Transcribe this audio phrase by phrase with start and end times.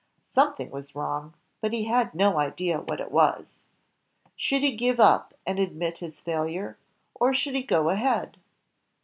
[0.25, 3.59] Something was wrong, but he had no idea what it was.
[4.35, 6.79] Should he give up and admit his failure,
[7.13, 8.37] or should he go ahead?